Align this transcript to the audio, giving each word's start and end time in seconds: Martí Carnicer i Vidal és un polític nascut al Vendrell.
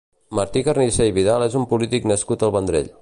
Martí 0.37 0.63
Carnicer 0.67 1.07
i 1.09 1.13
Vidal 1.19 1.45
és 1.49 1.59
un 1.61 1.67
polític 1.75 2.09
nascut 2.13 2.47
al 2.49 2.55
Vendrell. 2.57 2.91